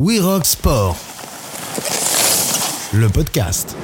[0.00, 0.96] We Rock Sport,
[2.92, 3.74] le podcast.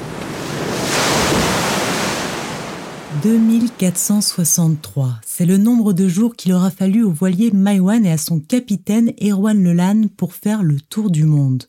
[3.21, 8.39] 2463, c'est le nombre de jours qu'il aura fallu au voilier Maïwan et à son
[8.39, 11.63] capitaine Erwan Lelan pour faire le tour du monde.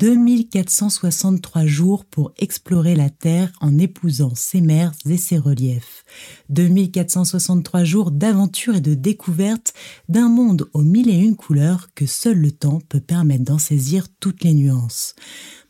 [0.00, 6.06] 2463 jours pour explorer la Terre en épousant ses mers et ses reliefs.
[6.48, 9.74] 2463 jours d'aventure et de découverte
[10.08, 14.06] d'un monde aux mille et une couleurs que seul le temps peut permettre d'en saisir
[14.20, 15.14] toutes les nuances.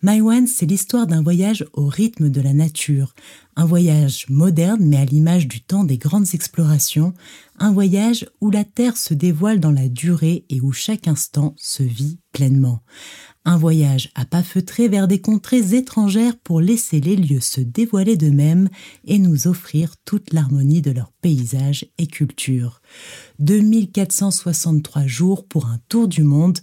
[0.02, 3.14] My One, c'est l'histoire d'un voyage au rythme de la nature,
[3.56, 7.12] un voyage moderne mais à l'image du temps des grandes explorations,
[7.58, 11.82] un voyage où la Terre se dévoile dans la durée et où chaque instant se
[11.82, 12.80] vit pleinement.
[13.46, 18.18] Un voyage à pas feutrés vers des contrées étrangères pour laisser les lieux se dévoiler
[18.18, 18.68] d'eux-mêmes
[19.06, 22.82] et nous offrir toute l'harmonie de leur paysage et culture.
[23.38, 26.58] 2463 jours pour un tour du monde,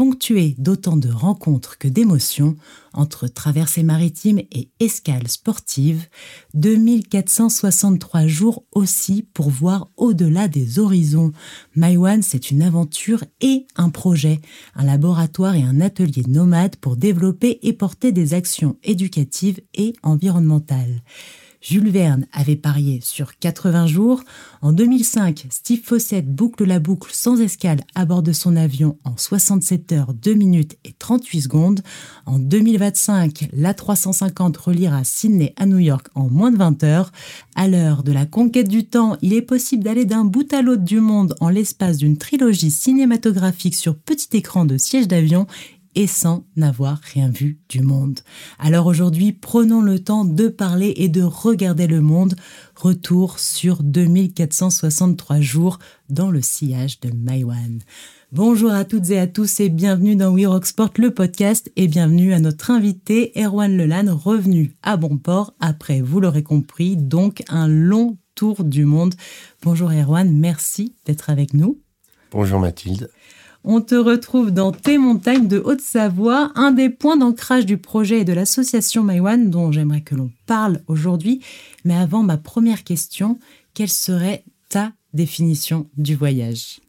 [0.00, 2.56] ponctué d'autant de rencontres que d'émotions,
[2.94, 6.06] entre traversées maritimes et escales sportives,
[6.54, 11.32] 2463 jours aussi pour voir au-delà des horizons.
[11.76, 14.40] Maïwan, c'est une aventure et un projet,
[14.74, 21.02] un laboratoire et un atelier nomade pour développer et porter des actions éducatives et environnementales.
[21.60, 24.22] Jules Verne avait parié sur 80 jours.
[24.62, 29.16] En 2005, Steve Fossett boucle la boucle sans escale à bord de son avion en
[29.16, 31.80] 67 heures, 2 minutes et 38 secondes.
[32.24, 37.12] En 2025, l'A350 reliera Sydney à New York en moins de 20 heures.
[37.54, 40.84] À l'heure de la conquête du temps, il est possible d'aller d'un bout à l'autre
[40.84, 45.46] du monde en l'espace d'une trilogie cinématographique sur petit écran de siège d'avion
[45.94, 48.20] et sans n'avoir rien vu du monde.
[48.58, 52.36] Alors aujourd'hui, prenons le temps de parler et de regarder le monde.
[52.76, 57.80] Retour sur 2463 jours dans le sillage de Maïwan.
[58.32, 61.88] Bonjour à toutes et à tous et bienvenue dans We Rock Sport, le podcast, et
[61.88, 67.42] bienvenue à notre invité Erwan Lelan, revenu à bon port après, vous l'aurez compris, donc
[67.48, 69.16] un long tour du monde.
[69.62, 71.80] Bonjour Erwan, merci d'être avec nous.
[72.30, 73.10] Bonjour Mathilde.
[73.62, 78.24] On te retrouve dans tes montagnes de Haute-Savoie, un des points d'ancrage du projet et
[78.24, 81.42] de l'association Maïwan dont j'aimerais que l'on parle aujourd'hui.
[81.84, 83.38] Mais avant ma première question,
[83.74, 86.80] quelle serait ta définition du voyage?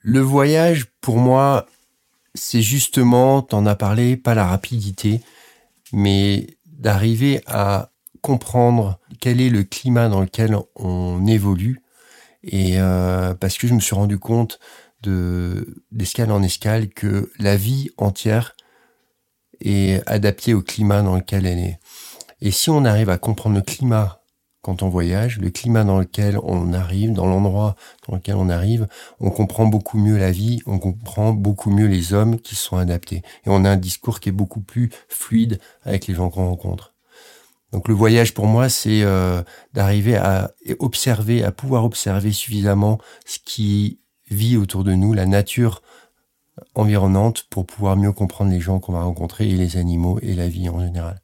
[0.00, 1.66] Le voyage, pour moi,
[2.34, 5.20] c'est justement, t'en as parlé, pas la rapidité,
[5.92, 7.90] mais d'arriver à
[8.20, 11.82] comprendre quel est le climat dans lequel on évolue.
[12.44, 14.60] Et euh, parce que je me suis rendu compte
[15.92, 18.56] d'escale en escale que la vie entière
[19.60, 21.78] est adaptée au climat dans lequel elle est.
[22.40, 24.20] Et si on arrive à comprendre le climat
[24.66, 27.76] quand on voyage, le climat dans lequel on arrive, dans l'endroit
[28.08, 28.88] dans lequel on arrive,
[29.20, 33.22] on comprend beaucoup mieux la vie, on comprend beaucoup mieux les hommes qui sont adaptés.
[33.44, 36.94] Et on a un discours qui est beaucoup plus fluide avec les gens qu'on rencontre.
[37.72, 39.42] Donc le voyage pour moi, c'est euh,
[39.72, 40.50] d'arriver à
[40.80, 44.00] observer, à pouvoir observer suffisamment ce qui
[44.30, 45.82] vie autour de nous, la nature
[46.74, 50.48] environnante pour pouvoir mieux comprendre les gens qu'on va rencontrer et les animaux et la
[50.48, 51.20] vie en général.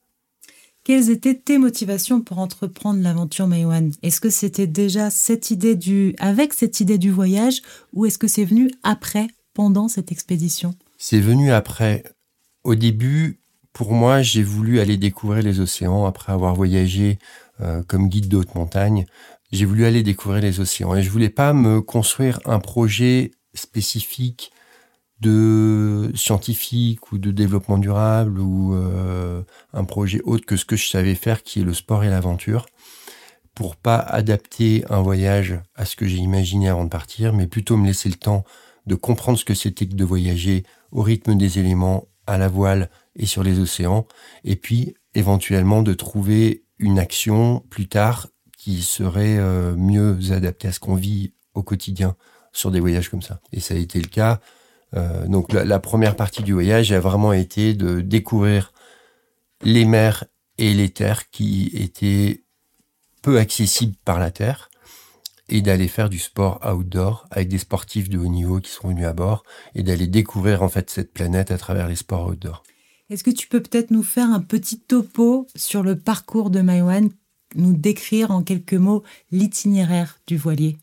[0.85, 3.93] Quelles étaient tes motivations pour entreprendre l'aventure Maïwan?
[4.03, 7.62] Est-ce que c'était déjà cette idée du avec cette idée du voyage
[7.93, 10.75] ou est-ce que c'est venu après pendant cette expédition?
[10.99, 12.03] C'est venu après.
[12.65, 13.41] Au début,
[13.73, 17.19] pour moi, j'ai voulu aller découvrir les océans après avoir voyagé
[17.61, 19.07] euh, comme guide de haute montagne
[19.53, 24.51] j'ai voulu aller découvrir les océans et je voulais pas me construire un projet spécifique
[25.21, 29.43] de scientifique ou de développement durable ou euh,
[29.73, 32.67] un projet autre que ce que je savais faire qui est le sport et l'aventure
[33.55, 37.77] pour pas adapter un voyage à ce que j'ai imaginé avant de partir mais plutôt
[37.77, 38.45] me laisser le temps
[38.87, 42.91] de comprendre ce que c'était que de voyager au rythme des éléments à la voile
[43.15, 44.07] et sur les océans
[44.45, 48.29] et puis éventuellement de trouver une action plus tard
[48.62, 52.15] qui serait euh, mieux adapté à ce qu'on vit au quotidien
[52.53, 53.41] sur des voyages comme ça.
[53.53, 54.39] Et ça a été le cas.
[54.95, 58.73] Euh, donc la, première partie du voyage a vraiment été de découvrir
[59.62, 60.26] les mers
[60.59, 62.44] et les terres qui étaient
[63.20, 64.70] peu accessibles par la terre
[65.49, 69.06] et d'aller faire du sport outdoor avec des sportifs de haut niveau qui sont venus
[69.06, 69.43] à bord
[69.75, 72.62] et d'aller découvrir en fait cette planète à travers les sports outdoor.
[73.11, 77.11] Est-ce que tu peux peut-être nous faire un petit topo sur le parcours de Maïwan?
[77.54, 80.76] Nous décrire en quelques mots l'itinéraire du voilier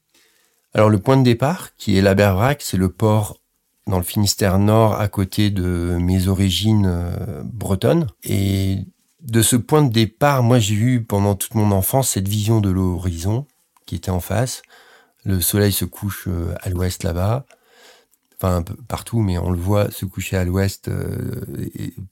[0.74, 3.40] Alors le point de départ, qui est la Berbrac, c'est le port
[3.88, 8.08] dans le Finistère Nord à côté de mes origines euh, bretonnes.
[8.24, 8.80] Et
[9.22, 12.70] de ce point de départ, moi j'ai eu pendant toute mon enfance cette vision de
[12.70, 13.46] l'horizon
[13.86, 14.62] qui était en face.
[15.26, 17.46] Le soleil se couche euh, à l'ouest là-bas.
[18.42, 21.42] Enfin un peu partout, mais on le voit se coucher à l'ouest, euh,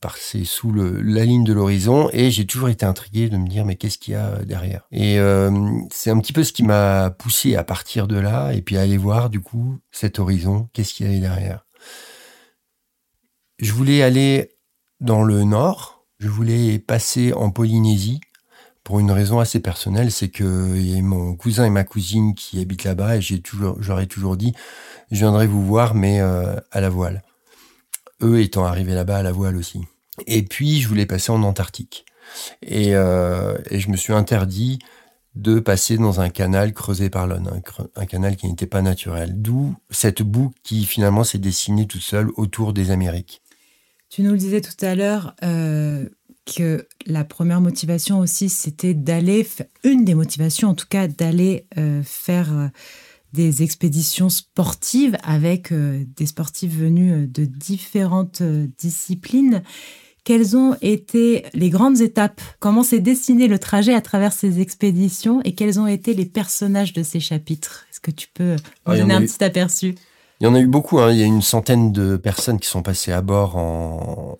[0.00, 2.10] passer sous la ligne de l'horizon.
[2.12, 4.86] Et j'ai toujours été intrigué de me dire mais qu'est-ce qu'il y a derrière?
[4.92, 5.50] Et euh,
[5.90, 8.82] c'est un petit peu ce qui m'a poussé à partir de là et puis à
[8.82, 11.64] aller voir du coup cet horizon, qu'est-ce qu'il y avait derrière?
[13.58, 14.50] Je voulais aller
[15.00, 18.20] dans le nord, je voulais passer en Polynésie
[18.88, 20.42] pour une raison assez personnelle, c'est que
[21.02, 23.20] mon cousin et ma cousine qui habitent là-bas et
[23.80, 24.54] j'aurais toujours dit,
[25.10, 27.22] je viendrai vous voir, mais euh, à la voile.
[28.22, 29.82] Eux étant arrivés là-bas à la voile aussi.
[30.26, 32.06] Et puis, je voulais passer en Antarctique.
[32.62, 34.78] Et, euh, je me suis interdit
[35.34, 37.60] de passer dans un canal creusé par l'homme,
[37.94, 39.34] un, canal qui n'était pas naturel.
[39.42, 43.42] D'où cette boucle qui finalement s'est dessinée toute seule autour des Amériques.
[44.08, 46.08] Tu nous le disais tout à l'heure euh,
[46.56, 49.46] que la première motivation aussi, c'était d'aller,
[49.84, 52.66] une des motivations en tout cas, d'aller euh, faire euh,
[53.32, 58.42] des expéditions sportives avec euh, des sportifs venus de différentes
[58.78, 59.62] disciplines.
[60.24, 62.40] Quelles ont été les grandes étapes?
[62.60, 66.92] Comment s'est dessiné le trajet à travers ces expéditions et quels ont été les personnages
[66.92, 67.86] de ces chapitres?
[67.90, 69.94] Est-ce que tu peux nous Ah, en donner un eu- petit aperçu?
[70.40, 70.98] Il y en a eu beaucoup.
[70.98, 71.10] hein.
[71.12, 74.38] Il y a une centaine de personnes qui sont passées à bord en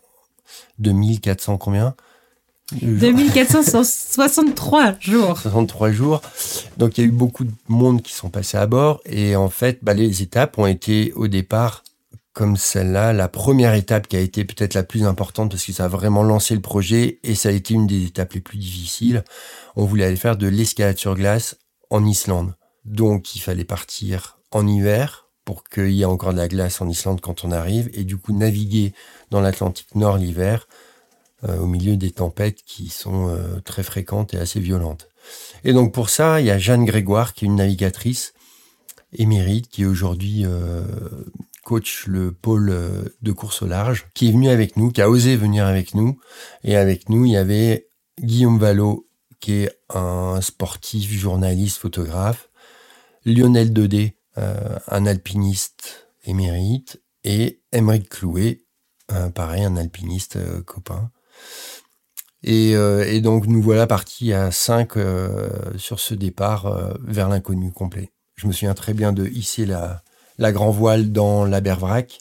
[0.78, 1.94] 2400 combien
[2.82, 5.38] 2463 jours.
[5.38, 6.20] 63 jours.
[6.76, 9.00] Donc il y a eu beaucoup de monde qui sont passés à bord.
[9.06, 11.82] Et en fait, bah, les étapes ont été au départ
[12.34, 15.86] comme celle-là, la première étape qui a été peut-être la plus importante parce que ça
[15.86, 19.24] a vraiment lancé le projet et ça a été une des étapes les plus difficiles.
[19.74, 21.56] On voulait aller faire de l'escalade sur glace
[21.90, 22.54] en Islande.
[22.84, 26.90] Donc il fallait partir en hiver pour qu'il y ait encore de la glace en
[26.90, 28.92] Islande quand on arrive et du coup naviguer
[29.30, 30.68] dans l'Atlantique Nord l'hiver
[31.44, 35.08] euh, au milieu des tempêtes qui sont euh, très fréquentes et assez violentes.
[35.64, 38.34] Et donc pour ça, il y a Jeanne Grégoire qui est une navigatrice
[39.14, 40.82] émérite qui aujourd'hui euh,
[41.64, 45.34] coach le pôle de course au large, qui est venue avec nous, qui a osé
[45.34, 46.20] venir avec nous.
[46.62, 47.88] Et avec nous, il y avait
[48.20, 49.08] Guillaume Vallot
[49.40, 52.50] qui est un sportif, journaliste, photographe,
[53.24, 54.08] Lionel euh,
[54.88, 58.62] un alpiniste émérite, et Émeric Clouet,
[59.12, 61.10] euh, pareil, un alpiniste euh, copain.
[62.42, 64.92] Et, euh, donc nous voilà partis à 5
[65.76, 68.12] sur ce départ euh, vers l'inconnu complet.
[68.36, 70.02] Je me souviens très bien de hisser la,
[70.38, 72.20] la grand voile dans la Bervrac,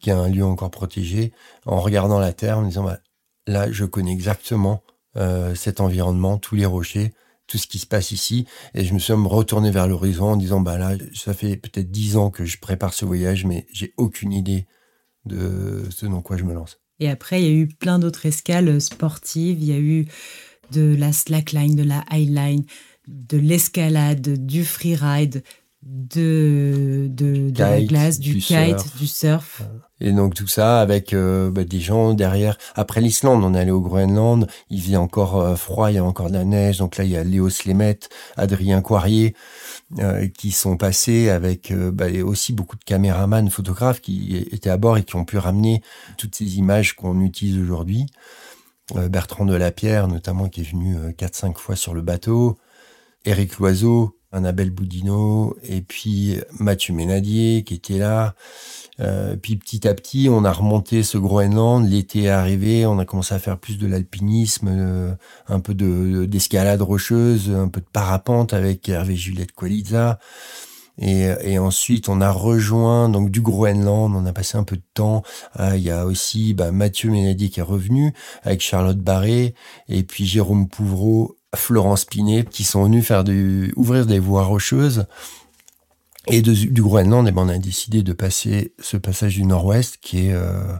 [0.00, 1.32] qui est un lieu encore protégé,
[1.66, 2.98] en regardant la terre, en me disant bah,
[3.46, 4.82] là je connais exactement
[5.16, 7.12] euh, cet environnement, tous les rochers,
[7.48, 8.46] tout ce qui se passe ici.
[8.74, 12.16] Et je me suis retourné vers l'horizon en disant bah là ça fait peut-être dix
[12.16, 14.66] ans que je prépare ce voyage, mais j'ai aucune idée
[15.24, 16.78] de ce dans quoi je me lance.
[17.00, 19.60] Et après, il y a eu plein d'autres escales sportives.
[19.60, 20.06] Il y a eu
[20.72, 22.64] de la slackline, de la highline,
[23.06, 25.42] de l'escalade, du freeride,
[25.82, 28.96] de, de, de la glace, du, du kite, surf.
[28.98, 29.62] du surf.
[30.00, 32.58] Et donc tout ça avec euh, bah, des gens derrière.
[32.74, 34.46] Après l'Islande, on est allé au Groenland.
[34.70, 36.78] Il faisait encore euh, froid, il y a encore de la neige.
[36.78, 38.00] Donc là, il y a Léo Slémet,
[38.36, 39.34] Adrien Coirier
[39.98, 44.76] euh, qui sont passés avec euh, bah, aussi beaucoup de caméramans, photographes qui étaient à
[44.76, 45.82] bord et qui ont pu ramener
[46.16, 48.06] toutes ces images qu'on utilise aujourd'hui.
[48.96, 52.58] Euh, Bertrand Delapierre, notamment, qui est venu euh, 4-5 fois sur le bateau.
[53.24, 58.34] Éric Loiseau, Annabelle Boudinot, et puis Mathieu Ménadier qui était là.
[59.00, 61.88] Euh, puis petit à petit, on a remonté ce Groenland.
[61.88, 65.14] L'été est arrivé, on a commencé à faire plus de l'alpinisme, euh,
[65.46, 70.18] un peu de d'escalade rocheuse, un peu de parapente avec Hervé Juliette Qualiza.
[71.00, 74.12] Et, et ensuite, on a rejoint donc du Groenland.
[74.16, 75.22] On a passé un peu de temps.
[75.60, 78.12] Euh, Il y a aussi bah, Mathieu Ménadier qui est revenu
[78.42, 79.54] avec Charlotte Barré
[79.88, 85.06] et puis Jérôme Pouvreau, Florence Pinet qui sont venus faire du, ouvrir des voies rocheuses.
[86.30, 90.26] Et du Groenland, eh ben, on a décidé de passer ce passage du Nord-Ouest qui
[90.26, 90.74] est euh,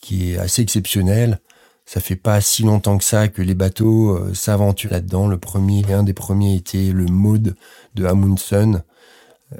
[0.00, 1.40] qui est assez exceptionnel.
[1.86, 5.26] Ça fait pas si longtemps que ça que les bateaux euh, s'aventurent là-dedans.
[5.26, 7.56] Le premier, un des premiers était le Maud
[7.94, 8.84] de Amundsen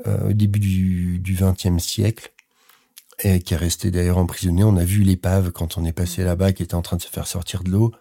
[0.07, 2.33] euh, au début du, 20e siècle
[3.25, 4.63] et qui est resté d'ailleurs emprisonné.
[4.63, 7.09] On a vu l'épave quand on est passé là-bas qui était en train de se
[7.09, 7.93] faire sortir de l'eau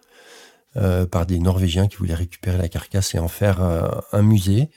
[0.76, 4.70] euh, par des Norvégiens qui voulaient récupérer la carcasse et en faire euh, un musée.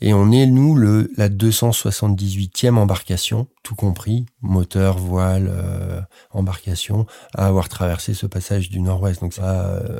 [0.00, 7.46] Et on est, nous, le, la 278e embarcation, tout compris, moteur, voile, euh, embarcation, à
[7.46, 9.20] avoir traversé ce passage du nord-ouest.
[9.20, 9.98] Donc ça, euh,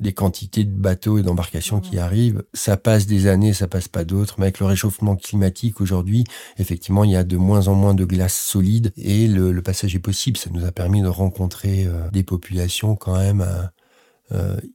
[0.00, 2.42] des quantités de bateaux et d'embarcations qui arrivent.
[2.54, 4.36] Ça passe des années, ça passe pas d'autres.
[4.38, 6.24] Mais avec le réchauffement climatique aujourd'hui,
[6.58, 9.94] effectivement, il y a de moins en moins de glace solide et le, le passage
[9.94, 10.36] est possible.
[10.36, 13.62] Ça nous a permis de rencontrer euh, des populations quand même euh,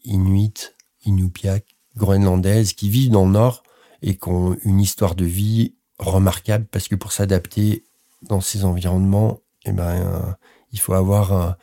[0.03, 3.63] inuites, inupiaq, groenlandaises qui vivent dans le nord
[4.01, 7.85] et qui ont une histoire de vie remarquable parce que pour s'adapter
[8.21, 10.35] dans ces environnements, eh ben,
[10.71, 11.57] il faut avoir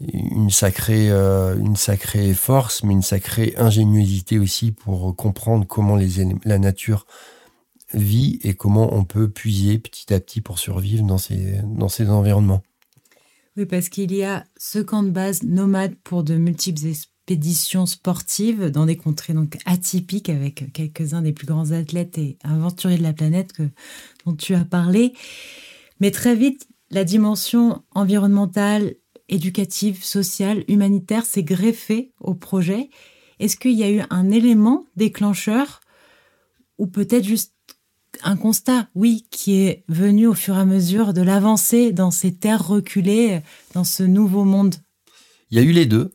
[0.00, 6.24] une sacrée, euh, une sacrée force, mais une sacrée ingéniosité aussi pour comprendre comment les,
[6.44, 7.06] la nature
[7.92, 12.10] vit et comment on peut puiser petit à petit pour survivre dans ces, dans ces
[12.10, 12.62] environnements.
[13.56, 16.80] Oui, parce qu'il y a ce camp de base nomade pour de multiples
[17.24, 22.98] expéditions sportives dans des contrées donc atypiques avec quelques-uns des plus grands athlètes et aventuriers
[22.98, 23.54] de la planète
[24.26, 25.14] dont tu as parlé.
[26.00, 28.96] Mais très vite, la dimension environnementale,
[29.30, 32.90] éducative, sociale, humanitaire s'est greffée au projet.
[33.40, 35.80] Est-ce qu'il y a eu un élément déclencheur
[36.76, 37.54] ou peut-être juste
[38.22, 42.34] un constat, oui, qui est venu au fur et à mesure de l'avancée dans ces
[42.34, 43.40] terres reculées,
[43.72, 44.74] dans ce nouveau monde?
[45.50, 46.12] Il y a eu les deux.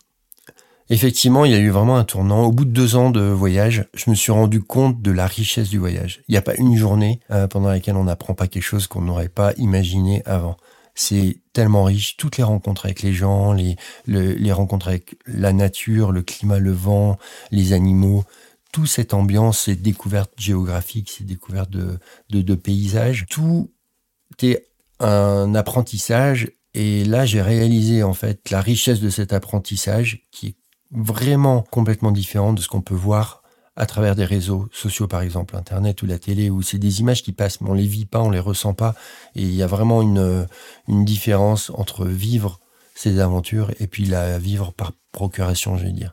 [0.91, 2.46] Effectivement, il y a eu vraiment un tournant.
[2.46, 5.69] Au bout de deux ans de voyage, je me suis rendu compte de la richesse
[5.69, 6.22] du voyage.
[6.27, 9.01] Il n'y a pas une journée euh, pendant laquelle on n'apprend pas quelque chose qu'on
[9.01, 10.58] n'aurait pas imaginé avant.
[10.96, 13.77] C'est tellement riche, toutes les rencontres avec les gens, les,
[14.51, 17.17] rencontres avec la nature, le climat, le vent,
[17.51, 18.24] les animaux,
[18.72, 22.00] toute cette ambiance, ces découvertes géographiques, ces découvertes de,
[22.31, 23.72] de, de paysages, tout
[24.41, 24.65] est
[25.00, 26.51] un apprentissage.
[26.74, 30.58] Et là, j'ai réalisé en fait la richesse de cet apprentissage qui est
[30.91, 33.43] vraiment complètement différent de ce qu'on peut voir
[33.75, 37.24] à travers des réseaux sociaux, par exemple, Internet ou la télé, où c'est des images
[37.24, 38.93] qui passent, mais on les vit pas, on les ressent pas.
[39.36, 40.48] Et il y a vraiment une,
[40.89, 42.60] une différence entre vivre
[42.93, 46.12] ces aventures et puis la vivre par procuration, je vais dire.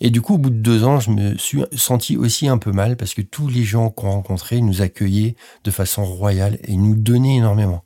[0.00, 2.70] Et du coup, au bout de deux ans, je me suis senti aussi un peu
[2.70, 6.94] mal parce que tous les gens qu'on rencontrait nous accueillaient de façon royale et nous
[6.94, 7.82] donnaient énormément.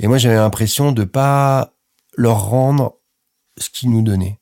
[0.00, 1.74] Et moi, j'avais l'impression de pas
[2.16, 2.98] leur rendre
[3.58, 4.40] ce qu'ils nous donnaient.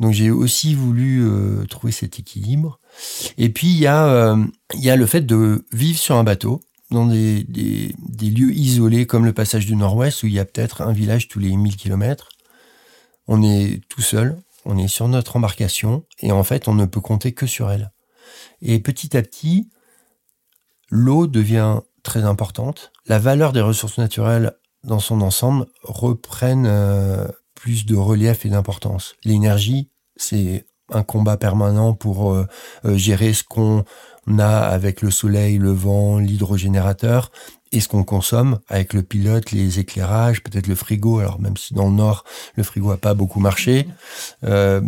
[0.00, 2.80] Donc j'ai aussi voulu euh, trouver cet équilibre
[3.36, 6.24] et puis, il y, a, euh, il y a le fait de vivre sur un
[6.24, 7.46] bateau, dans des
[8.20, 11.38] lieux isolés comme le passage du Nord-Ouest, où il y a peut-être un village tous
[11.38, 12.28] les 1000 km.
[13.28, 17.00] On est tout seul, on est sur notre embarcation, et en fait, on ne peut
[17.00, 17.92] compter que sur elle.
[18.60, 19.70] Et petit à petit,
[20.90, 22.90] l'eau devient très importante.
[23.06, 24.52] La valeur des ressources naturelles
[24.82, 27.28] dans son ensemble reprennent euh,
[27.60, 29.16] plus de relief et d'importance.
[29.22, 32.46] L'énergie, c'est un combat permanent pour euh,
[32.86, 33.84] euh, gérer ce qu'on
[34.38, 37.30] a avec le soleil, le vent, l'hydrogénérateur
[37.70, 41.18] et ce qu'on consomme avec le pilote, les éclairages, peut-être le frigo.
[41.18, 42.24] Alors même si dans le nord
[42.56, 43.86] le frigo a pas beaucoup marché,
[44.44, 44.80] euh,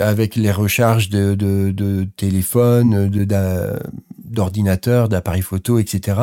[0.00, 3.10] avec les recharges de, de, de téléphones,
[4.18, 6.18] d'ordinateurs, d'appareils photo, etc.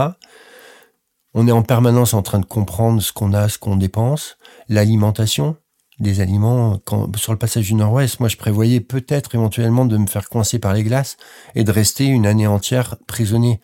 [1.36, 4.38] On est en permanence en train de comprendre ce qu'on a, ce qu'on dépense,
[4.70, 5.56] l'alimentation
[6.00, 6.80] des aliments.
[6.86, 10.60] Quand, sur le passage du Nord-Ouest, moi, je prévoyais peut-être éventuellement de me faire coincer
[10.60, 11.18] par les glaces
[11.56, 13.60] et de rester une année entière prisonnier.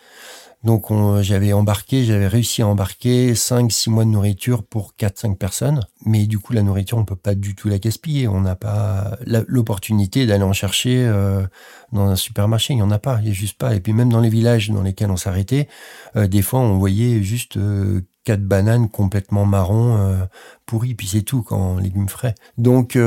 [0.63, 0.88] Donc
[1.22, 5.80] j'avais embarqué, j'avais réussi à embarquer 5-6 mois de nourriture pour 4-5 personnes.
[6.06, 8.28] Mais du coup, la nourriture, on peut pas du tout la gaspiller.
[8.28, 11.46] On n'a pas l'opportunité d'aller en chercher euh,
[11.94, 12.74] dans un supermarché.
[12.74, 13.74] Il n'y en a pas, il n'y a juste pas.
[13.74, 15.68] Et puis même dans les villages dans lesquels on s'arrêtait,
[16.16, 20.18] euh, des fois, on voyait juste euh, quatre bananes complètement marron euh,
[20.66, 22.36] pourries, puis c'est tout quand légumes frais.
[22.58, 22.98] Donc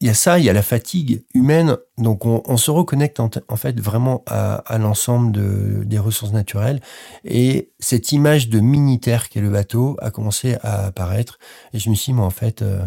[0.00, 1.76] il y a ça, il y a la fatigue humaine.
[1.96, 6.80] Donc on, se reconnecte en, fait vraiment à, l'ensemble de, des ressources naturelles.
[7.24, 11.38] Et cette image de mini-terre qu'est le bateau a commencé à apparaître.
[11.72, 12.80] Et je me suis dit, mais en fait, euh,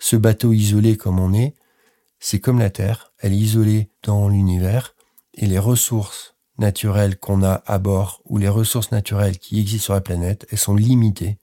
[0.00, 1.54] ce bateau isolé comme on est,
[2.18, 3.12] c'est comme la Terre.
[3.20, 4.96] Elle est isolée dans l'univers.
[5.34, 9.94] Et les ressources naturelles qu'on a à bord ou les ressources naturelles qui existent sur
[9.94, 11.38] la planète, elles sont limitées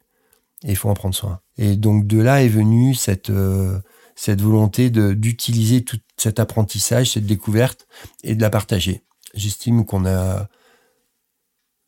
[0.64, 1.40] et il faut en prendre soin.
[1.58, 3.80] Et donc de là est venue cette, euh,
[4.16, 7.88] cette volonté d'utiliser tout cet apprentissage, cette découverte
[8.24, 9.04] et de la partager.
[9.34, 10.48] J'estime qu'on a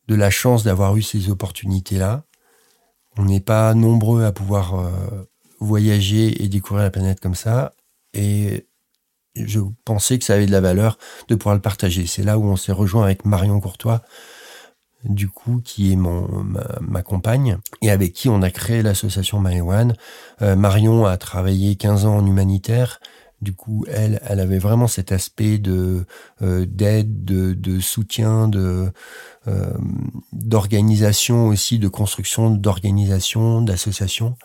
[0.08, 2.24] de la chance d'avoir eu ces opportunités-là.
[3.16, 4.90] On n'est pas nombreux à pouvoir euh,
[5.60, 7.72] voyager et découvrir la planète comme ça.
[8.14, 8.66] Et
[9.34, 12.06] je pensais que ça avait de la valeur de pouvoir le partager.
[12.06, 14.02] C'est là où on s'est rejoint avec Marion Courtois,
[15.08, 16.28] du coup, qui est mon,
[16.80, 19.94] ma, compagne, et avec qui on a créé l'association Maïwan.
[20.42, 23.00] Euh, Marion a travaillé 15 ans en humanitaire.
[23.40, 26.04] Du coup, elle, elle avait vraiment cet aspect de
[26.42, 28.90] euh, d'aide, de, de, soutien, de
[29.46, 29.72] euh,
[30.32, 34.36] d'organisation aussi, de construction d'organisation, d'association.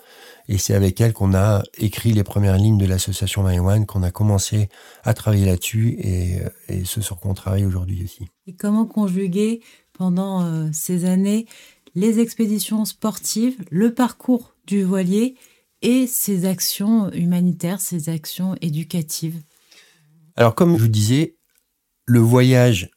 [0.48, 4.12] Et c'est avec elle qu'on a écrit les premières lignes de l'association My qu'on a
[4.12, 4.70] commencé
[5.04, 8.28] à travailler là-dessus et, et, ce sur quoi on travaille aujourd'hui aussi.
[8.46, 9.62] Et comment conjuguer
[9.94, 11.48] pendant euh, ces années
[11.96, 15.36] les expéditions sportives, le parcours du voilier
[15.82, 19.42] et ces actions humanitaires, ces actions éducatives
[20.36, 21.36] Alors comme je vous disais,
[22.06, 22.90] le voyage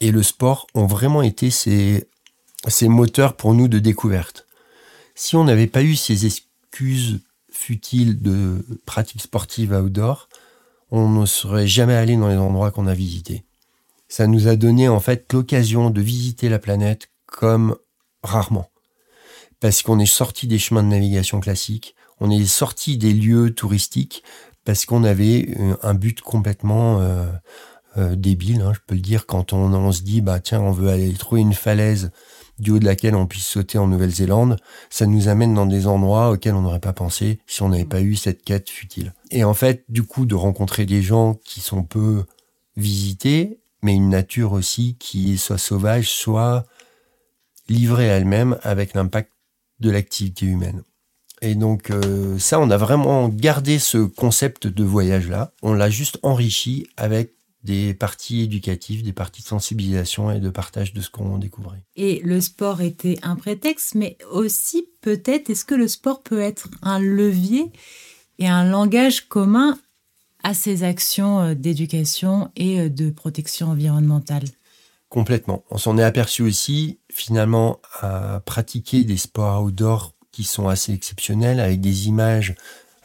[0.00, 2.08] et le sport ont vraiment été ces,
[2.82, 4.46] moteurs pour nous de découverte
[5.14, 10.28] Si on n'avait pas eu ces excuses futiles de pratique sportive outdoor,
[10.90, 13.44] on ne serait jamais allé dans les endroits qu'on a visités.
[14.10, 17.76] Ça nous a donné en fait l'occasion de visiter la planète comme
[18.24, 18.68] rarement.
[19.60, 24.24] Parce qu'on est sorti des chemins de navigation classiques, on est sorti des lieux touristiques
[24.64, 27.30] parce qu'on avait euh, un but complètement euh,
[27.98, 30.72] euh, débile, hein, je peux le dire, quand on, on, se dit, bah tiens, on
[30.72, 32.10] veut aller trouver une falaise
[32.58, 34.56] du haut de laquelle on puisse sauter en Nouvelle-Zélande,
[34.90, 38.02] ça nous amène dans des endroits auxquels on n'aurait pas pensé si on n'avait pas
[38.02, 39.14] eu cette quête futile.
[39.30, 42.24] Et en fait, du coup, de rencontrer des gens qui sont peu
[42.76, 46.66] visités, mais une nature aussi qui soit sauvage, soit
[47.68, 49.32] livrée à elle-même avec l'impact
[49.80, 50.82] de l'activité humaine.
[51.42, 55.52] Et donc euh, ça, on a vraiment gardé ce concept de voyage-là.
[55.62, 57.32] On l'a juste enrichi avec
[57.62, 61.82] des parties éducatives, des parties de sensibilisation et de partage de ce qu'on découvrait.
[61.96, 66.68] Et le sport était un prétexte, mais aussi peut-être, est-ce que le sport peut être
[66.82, 67.70] un levier
[68.38, 69.78] et un langage commun
[70.42, 74.44] à ces actions euh, d'éducation et euh, de protection environnementale
[75.08, 75.64] Complètement.
[75.70, 81.58] On s'en est aperçu aussi, finalement, à pratiquer des sports outdoor qui sont assez exceptionnels,
[81.58, 82.54] avec des images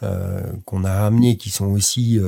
[0.04, 2.20] euh, qu'on a ramenées qui sont aussi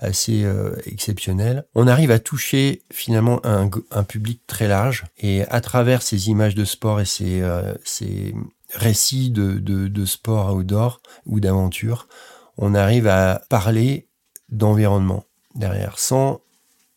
[0.00, 0.44] assez
[0.84, 1.64] exceptionnelles.
[1.76, 6.56] On arrive à toucher finalement un, un, public très large et à travers ces images
[6.56, 7.40] de sport et ces,
[7.84, 8.34] ces
[8.74, 12.08] récits de, de, de sport outdoor ou d'aventure,
[12.56, 14.09] on arrive à parler
[14.50, 16.40] d'environnement derrière, sans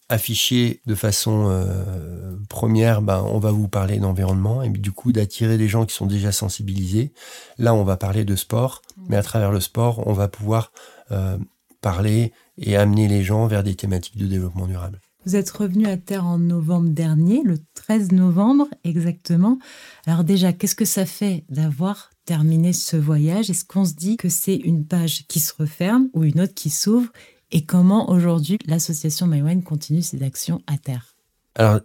[0.10, 5.58] afficher de façon euh, première, ben, on va vous parler d'environnement et du coup d'attirer
[5.58, 7.14] des gens qui sont déjà sensibilisés.
[7.58, 10.72] Là, on va parler de sport, mais à travers le sport, on va pouvoir
[11.12, 11.38] euh,
[11.82, 15.00] parler et amener les gens vers des thématiques de développement durable.
[15.26, 19.58] Vous êtes revenu à Terre en novembre dernier, le 13 novembre exactement.
[20.06, 23.50] Alors déjà, qu'est-ce que ça fait d'avoir terminé ce voyage?
[23.50, 26.70] Est-ce qu'on se dit que c'est une page qui se referme ou une autre qui
[26.70, 27.10] s'ouvre?
[27.54, 31.16] Et comment aujourd'hui l'association MyWine continue ses actions à terre?
[31.56, 31.80] Alors,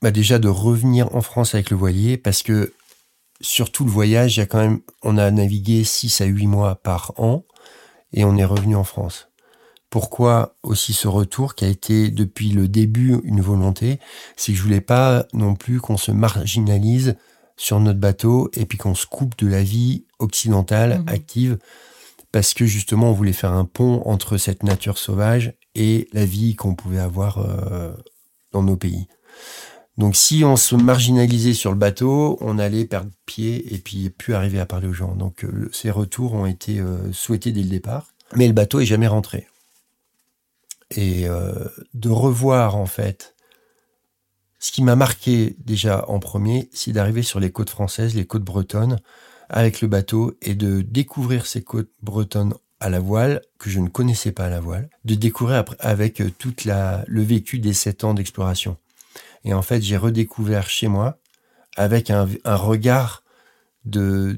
[0.00, 2.72] bah déjà de revenir en France avec le voilier, parce que
[3.40, 6.46] sur tout le voyage, il y a quand même, on a navigué 6 à 8
[6.46, 7.44] mois par an
[8.12, 9.28] et on est revenu en France.
[9.90, 14.00] Pourquoi aussi ce retour qui a été depuis le début une volonté,
[14.36, 17.16] c'est que je voulais pas non plus qu'on se marginalise
[17.58, 21.08] sur notre bateau et puis qu'on se coupe de la vie occidentale mmh.
[21.08, 21.58] active
[22.32, 26.56] parce que justement on voulait faire un pont entre cette nature sauvage et la vie
[26.56, 27.92] qu'on pouvait avoir euh,
[28.50, 29.06] dans nos pays.
[29.98, 34.34] Donc si on se marginalisait sur le bateau, on allait perdre pied et puis plus
[34.34, 35.14] arriver à parler aux gens.
[35.14, 38.86] Donc euh, ces retours ont été euh, souhaités dès le départ, mais le bateau est
[38.86, 39.46] jamais rentré.
[40.94, 41.24] Et
[41.94, 43.34] de revoir en fait,
[44.58, 48.44] ce qui m'a marqué déjà en premier, c'est d'arriver sur les côtes françaises, les côtes
[48.44, 49.00] bretonnes,
[49.52, 53.88] avec le bateau et de découvrir ces côtes bretonnes à la voile que je ne
[53.88, 58.02] connaissais pas à la voile, de découvrir avec euh, toute la le vécu des sept
[58.02, 58.76] ans d'exploration.
[59.44, 61.18] Et en fait, j'ai redécouvert chez moi
[61.76, 63.22] avec un, un regard
[63.84, 64.36] de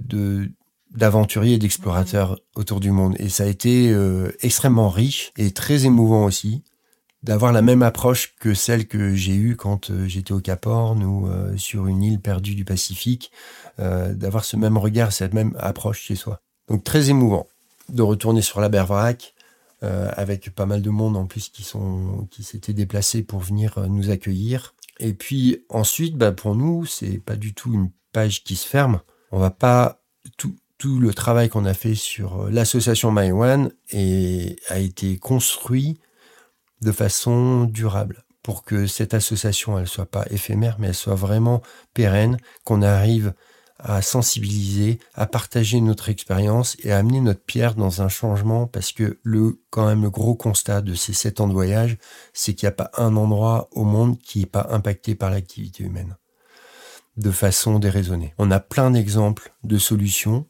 [0.91, 3.17] d'aventurier et d'explorateur autour du monde.
[3.19, 6.63] Et ça a été euh, extrêmement riche et très émouvant aussi
[7.25, 11.03] d'avoir la même approche que celle que j'ai eue quand euh, j'étais au Cap Horn
[11.03, 13.33] ou sur une île perdue du Pacifique,
[13.81, 16.41] euh, d'avoir ce même regard, cette même approche chez soi.
[16.69, 17.49] Donc très émouvant
[17.89, 19.35] de retourner sur la Bervrac
[19.83, 23.79] euh, avec pas mal de monde en plus qui sont qui s'étaient déplacés pour venir
[23.79, 24.75] euh, nous accueillir.
[25.01, 29.01] Et puis ensuite, bah, pour nous, c'est pas du tout une page qui se ferme.
[29.33, 30.01] On va pas
[30.37, 35.99] tout tout le travail qu'on a fait sur l'association My One et a été construit
[36.85, 41.63] de façon durable pour que cette association elle soit pas éphémère mais elle soit vraiment
[41.95, 43.35] pérenne, qu'on arrive
[43.79, 48.93] à sensibiliser, à partager notre expérience et à amener notre pierre dans un changement parce
[48.93, 51.99] que le, quand même, le gros constat de ces sept ans de voyage,
[52.33, 55.83] c'est qu'il n'y a pas un endroit au monde qui n'est pas impacté par l'activité
[55.85, 56.17] humaine
[57.17, 58.35] de façon déraisonnée.
[58.39, 60.47] On a plein d'exemples de solutions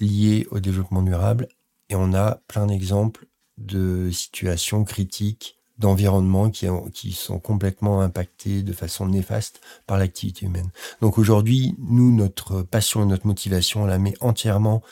[0.00, 1.48] liées au développement durable
[1.88, 8.72] et on a plein d'exemples de situations critiques d'environnement qui, qui sont complètement impactés de
[8.72, 10.70] façon néfaste par l'activité humaine.
[11.00, 14.82] Donc aujourd'hui, nous, notre passion et notre motivation, on la met entièrement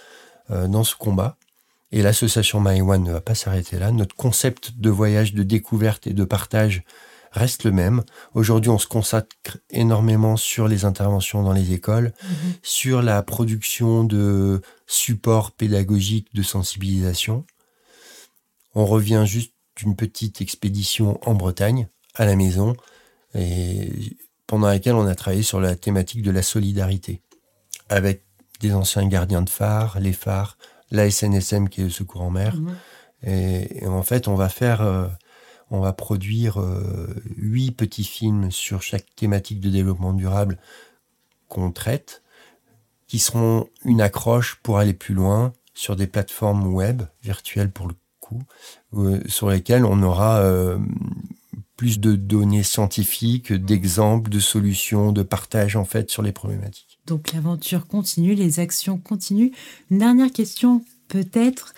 [0.50, 1.36] euh, dans ce combat.
[1.92, 3.90] Et l'association My One ne va pas s'arrêter là.
[3.92, 6.82] Notre concept de voyage, de découverte et de partage
[7.32, 8.02] reste le même.
[8.34, 12.52] Aujourd'hui, on se consacre énormément sur les interventions dans les écoles, mm-hmm.
[12.62, 17.44] sur la production de supports pédagogiques de sensibilisation.
[18.74, 22.74] On revient juste d'une petite expédition en Bretagne, à la maison,
[23.34, 27.20] et pendant laquelle on a travaillé sur la thématique de la solidarité,
[27.88, 28.22] avec
[28.60, 30.56] des anciens gardiens de phare, les phares,
[30.90, 32.56] la SNSM qui est le secours en mer.
[32.56, 32.76] Mhm.
[33.24, 35.08] Et, en fait, on va faire, euh,
[35.70, 40.58] on va produire euh, huit petits films sur chaque thématique de développement durable
[41.48, 42.22] qu'on traite,
[43.08, 47.94] qui seront une accroche pour aller plus loin sur des plateformes web virtuelles pour le
[48.94, 50.42] euh, sur lesquelles on aura
[51.76, 56.98] plus de données scientifiques, d'exemples, de solutions, de partage en fait sur les problématiques.
[57.06, 59.52] Donc l'aventure continue, les actions continuent.
[59.90, 61.74] Une dernière question peut-être.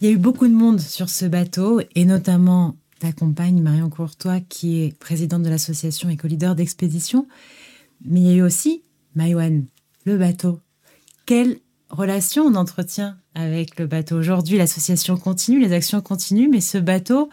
[0.00, 3.90] Il y a eu beaucoup de monde sur ce bateau et notamment ta compagne Marion
[3.90, 7.26] Courtois qui est présidente de l'association éco-leader d'expédition.
[8.04, 8.82] Mais il y a eu aussi
[9.14, 9.66] Maïwan,
[10.04, 10.60] le bateau.
[11.26, 11.58] Quelle
[11.90, 17.30] relation on entretient avec le bateau Aujourd'hui, l'association continue, les actions continuent, mais ce bateau,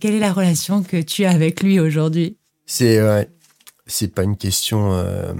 [0.00, 2.36] quelle est la relation que tu as avec lui aujourd'hui?
[2.66, 2.98] C'est
[3.88, 5.32] c'est pas une question euh,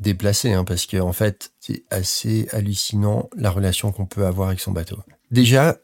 [0.00, 4.60] déplacée, hein, parce qu'en en fait, c'est assez hallucinant la relation qu'on peut avoir avec
[4.60, 4.98] son bateau.
[5.30, 5.78] Déjà,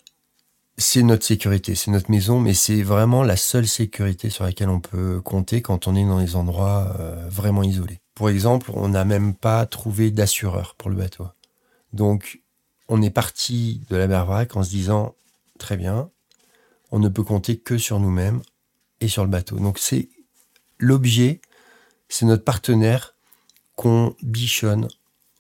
[0.79, 4.81] c'est notre sécurité, c'est notre maison, mais c'est vraiment la seule sécurité sur laquelle on
[4.81, 8.01] peut compter quand on est dans des endroits euh, vraiment isolés.
[8.21, 11.27] Pour exemple, on n'a même pas trouvé d'assureur pour le bateau.
[11.95, 12.43] Donc,
[12.87, 15.15] on est parti de la mer Vrac en se disant,
[15.59, 16.11] très bien,
[16.91, 18.43] on ne peut compter que sur nous-mêmes
[19.01, 19.57] et sur le bateau.
[19.57, 20.11] Donc c'est
[20.79, 21.41] l'objet,
[22.11, 23.15] c'est notre partenaire
[23.75, 24.89] qu'on bichonne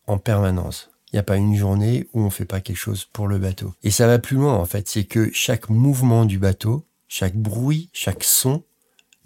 [0.07, 0.89] en permanence.
[1.13, 3.37] Il n'y a pas une journée où on ne fait pas quelque chose pour le
[3.37, 3.75] bateau.
[3.83, 7.91] Et ça va plus loin en fait, c'est que chaque mouvement du bateau, chaque bruit,
[7.93, 8.65] chaque son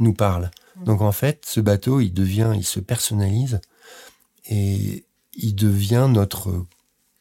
[0.00, 0.50] nous parle.
[0.82, 3.60] Donc en fait, ce bateau, il devient, il se personnalise
[4.46, 6.66] et il devient notre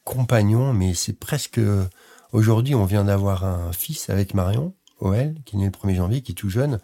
[0.04, 1.60] compagnon, mais c'est presque...
[2.32, 6.32] Aujourd'hui, on vient d'avoir un fils avec Marion, qui est né le 1er janvier, qui
[6.32, 6.80] est tout jeune.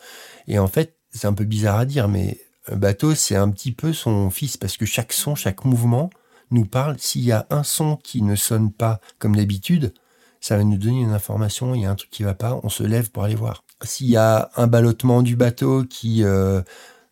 [0.47, 3.71] Et en fait, c'est un peu bizarre à dire, mais un bateau, c'est un petit
[3.71, 6.12] peu son fils, parce que chaque son, chaque mouvement
[6.51, 6.99] nous parle.
[6.99, 9.93] S'il y a un son qui ne sonne pas comme d'habitude,
[10.39, 12.69] ça va nous donner une information, il y a un truc qui va pas, on
[12.69, 13.63] se lève pour aller voir.
[13.84, 16.62] S'il y a un ballottement du bateau qui euh,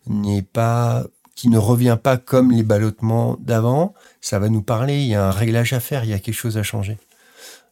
[0.06, 1.04] n'est pas
[1.46, 5.30] ne revient pas comme les ballottements d'avant, ça va nous parler, il y a un
[5.30, 6.98] réglage à faire, il y a quelque chose à changer.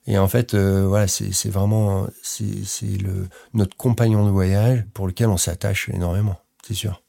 [0.07, 5.37] Et en fait, euh, c'est vraiment c'est le notre compagnon de voyage pour lequel on
[5.37, 7.03] s'attache énormément, c'est sûr.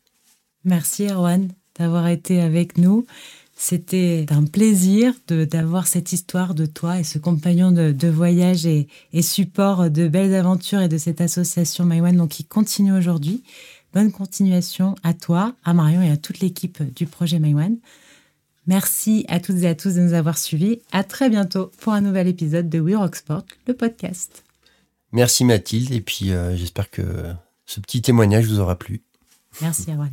[0.66, 3.06] Merci Erwan d'avoir été avec nous.
[3.60, 9.24] C'était un plaisir d'avoir cette histoire de toi et ce compagnon de, voyage et, et,
[9.24, 13.42] support de belles aventures et de cette association MyOne donc qui continue aujourd'hui.
[13.94, 17.80] Bonne continuation à toi, à Marion et à toute l'équipe du projet MyOne.
[18.68, 20.80] Merci à toutes et à tous de nous avoir suivis.
[20.92, 24.44] À très bientôt pour un nouvel épisode de We Rock Sport, le podcast.
[25.14, 27.02] Merci Mathilde et puis euh, j'espère que
[27.66, 29.02] ce petit témoignage vous aura plu.
[29.62, 30.12] Merci Erwan.